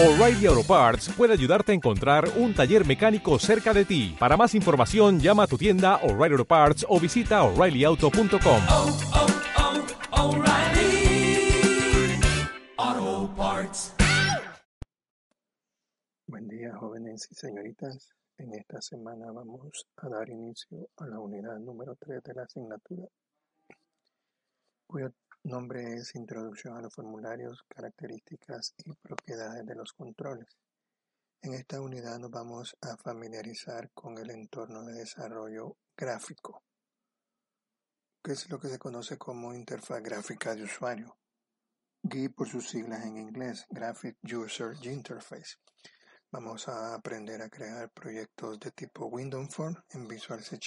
O'Reilly 0.00 0.46
Auto 0.46 0.62
Parts 0.62 1.08
puede 1.16 1.32
ayudarte 1.32 1.72
a 1.72 1.74
encontrar 1.74 2.28
un 2.36 2.54
taller 2.54 2.86
mecánico 2.86 3.36
cerca 3.40 3.74
de 3.74 3.84
ti. 3.84 4.14
Para 4.16 4.36
más 4.36 4.54
información, 4.54 5.18
llama 5.18 5.42
a 5.42 5.46
tu 5.48 5.58
tienda 5.58 5.96
O'Reilly 6.04 6.34
Auto 6.34 6.44
Parts 6.44 6.86
o 6.88 7.00
visita 7.00 7.42
oreillyauto.com. 7.42 8.60
oh, 8.70 8.98
oh, 12.78 13.34
Parts. 13.36 13.92
Buen 16.28 16.46
día, 16.46 16.72
jóvenes 16.76 17.26
y 17.32 17.34
señoritas. 17.34 18.08
En 18.36 18.54
esta 18.54 18.80
semana 18.80 19.32
vamos 19.32 19.84
a 19.96 20.08
dar 20.08 20.28
inicio 20.28 20.90
a 20.98 21.08
la 21.08 21.18
unidad 21.18 21.58
número 21.58 21.96
3 21.98 22.22
de 22.22 22.34
la 22.34 22.44
asignatura, 22.44 23.02
cuyo 24.86 25.10
nombre 25.48 25.94
es 25.94 26.14
Introducción 26.14 26.76
a 26.76 26.82
los 26.82 26.94
formularios, 26.94 27.64
características 27.68 28.74
y 28.84 28.92
propiedades 28.92 29.64
de 29.64 29.74
los 29.74 29.92
controles. 29.94 30.46
En 31.40 31.54
esta 31.54 31.80
unidad 31.80 32.18
nos 32.18 32.30
vamos 32.30 32.76
a 32.82 32.96
familiarizar 32.98 33.90
con 33.92 34.18
el 34.18 34.30
entorno 34.30 34.84
de 34.84 34.92
desarrollo 34.92 35.76
gráfico, 35.96 36.62
que 38.22 38.32
es 38.32 38.50
lo 38.50 38.60
que 38.60 38.68
se 38.68 38.78
conoce 38.78 39.16
como 39.16 39.54
interfaz 39.54 40.02
gráfica 40.02 40.54
de 40.54 40.64
usuario. 40.64 41.16
GUI 42.02 42.28
por 42.28 42.48
sus 42.48 42.68
siglas 42.68 43.04
en 43.06 43.16
inglés, 43.16 43.64
Graphic 43.70 44.18
User 44.22 44.76
Interface. 44.82 45.56
Vamos 46.30 46.68
a 46.68 46.94
aprender 46.94 47.40
a 47.40 47.48
crear 47.48 47.90
proyectos 47.90 48.60
de 48.60 48.70
tipo 48.72 49.06
Windows 49.06 49.54
Form 49.54 49.74
en 49.90 50.06
Visual 50.06 50.42
C. 50.42 50.58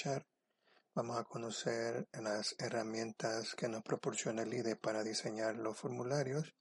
Vamos 0.94 1.18
a 1.18 1.24
conocer 1.24 2.06
las 2.12 2.54
herramientas 2.58 3.54
que 3.54 3.66
nos 3.66 3.82
proporciona 3.82 4.42
el 4.42 4.52
IDE 4.52 4.76
para 4.76 5.02
diseñar 5.02 5.56
los 5.56 5.78
formularios, 5.78 6.54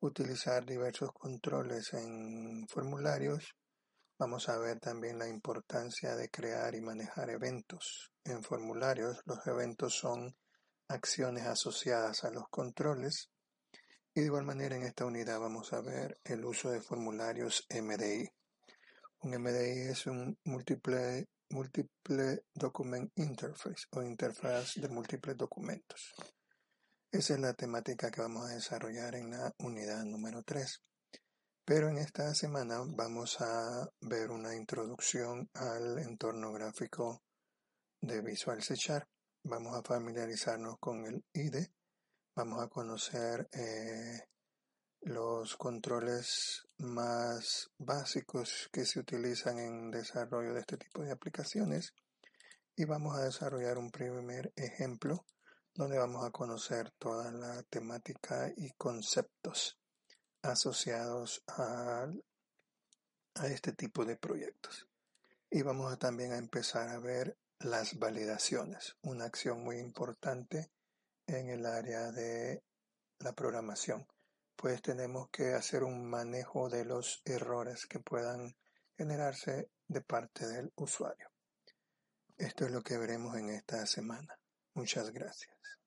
utilizar 0.00 0.66
diversos 0.66 1.12
controles 1.12 1.92
en 1.94 2.66
formularios. 2.66 3.54
Vamos 4.18 4.48
a 4.48 4.58
ver 4.58 4.80
también 4.80 5.16
la 5.16 5.28
importancia 5.28 6.16
de 6.16 6.28
crear 6.28 6.74
y 6.74 6.80
manejar 6.80 7.30
eventos 7.30 8.10
en 8.24 8.42
formularios. 8.42 9.22
Los 9.26 9.46
eventos 9.46 9.94
son 9.94 10.34
acciones 10.88 11.46
asociadas 11.46 12.24
a 12.24 12.32
los 12.32 12.48
controles. 12.50 13.30
Y 14.12 14.22
de 14.22 14.26
igual 14.26 14.44
manera 14.44 14.74
en 14.74 14.82
esta 14.82 15.04
unidad 15.04 15.38
vamos 15.38 15.72
a 15.72 15.80
ver 15.80 16.18
el 16.24 16.44
uso 16.44 16.68
de 16.68 16.80
formularios 16.80 17.64
MDI. 17.70 18.28
Un 19.20 19.40
MDI 19.40 19.90
es 19.92 20.08
un 20.08 20.36
múltiple, 20.46 21.28
múltiple 21.52 22.44
document 22.54 23.10
interface 23.16 23.86
o 23.92 24.02
interfaz 24.02 24.74
de 24.76 24.88
múltiples 24.88 25.36
documentos. 25.36 26.12
Esa 27.10 27.34
es 27.34 27.40
la 27.40 27.54
temática 27.54 28.10
que 28.10 28.20
vamos 28.20 28.50
a 28.50 28.54
desarrollar 28.54 29.14
en 29.14 29.30
la 29.30 29.52
unidad 29.58 30.04
número 30.04 30.42
3. 30.42 30.82
Pero 31.64 31.88
en 31.88 31.98
esta 31.98 32.34
semana 32.34 32.82
vamos 32.96 33.40
a 33.40 33.88
ver 34.00 34.30
una 34.30 34.56
introducción 34.56 35.48
al 35.54 35.98
entorno 35.98 36.52
gráfico 36.52 37.22
de 38.00 38.20
Visual 38.20 38.62
C. 38.62 38.74
Vamos 39.44 39.78
a 39.78 39.82
familiarizarnos 39.82 40.76
con 40.80 41.06
el 41.06 41.24
IDE 41.32 41.72
vamos 42.34 42.62
a 42.62 42.68
conocer 42.68 43.48
eh, 43.52 44.20
los 45.02 45.56
controles 45.56 46.66
más 46.78 47.70
básicos 47.76 48.68
que 48.72 48.86
se 48.86 49.00
utilizan 49.00 49.58
en 49.58 49.90
desarrollo 49.90 50.54
de 50.54 50.60
este 50.60 50.76
tipo 50.76 51.02
de 51.02 51.10
aplicaciones 51.10 51.92
y 52.76 52.84
vamos 52.84 53.18
a 53.18 53.24
desarrollar 53.24 53.78
un 53.78 53.90
primer 53.90 54.52
ejemplo 54.54 55.26
donde 55.74 55.98
vamos 55.98 56.24
a 56.24 56.30
conocer 56.30 56.92
toda 56.98 57.32
la 57.32 57.62
temática 57.64 58.52
y 58.56 58.70
conceptos 58.72 59.78
asociados 60.42 61.42
a, 61.48 62.06
a 63.34 63.46
este 63.46 63.72
tipo 63.72 64.04
de 64.04 64.16
proyectos. 64.16 64.88
Y 65.50 65.62
vamos 65.62 65.92
a 65.92 65.96
también 65.96 66.32
a 66.32 66.38
empezar 66.38 66.88
a 66.88 66.98
ver 66.98 67.36
las 67.58 67.98
validaciones, 67.98 68.96
una 69.02 69.24
acción 69.24 69.62
muy 69.62 69.78
importante 69.78 70.70
en 71.26 71.48
el 71.48 71.66
área 71.66 72.10
de 72.10 72.62
la 73.18 73.32
programación, 73.32 74.06
pues 74.62 74.80
tenemos 74.80 75.28
que 75.30 75.54
hacer 75.54 75.82
un 75.82 76.08
manejo 76.08 76.68
de 76.68 76.84
los 76.84 77.20
errores 77.24 77.84
que 77.84 77.98
puedan 77.98 78.54
generarse 78.96 79.72
de 79.88 80.00
parte 80.02 80.46
del 80.46 80.72
usuario. 80.76 81.26
Esto 82.38 82.66
es 82.66 82.70
lo 82.70 82.80
que 82.80 82.96
veremos 82.96 83.36
en 83.36 83.50
esta 83.50 83.84
semana. 83.86 84.38
Muchas 84.74 85.10
gracias. 85.10 85.81